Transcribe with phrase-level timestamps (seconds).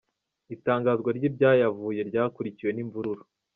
[0.55, 3.23] Itangazwa ry’ ibyayavuye ryakurikiwe n’ imvururu.